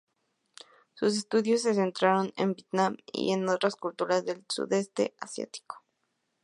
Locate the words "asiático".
5.19-5.83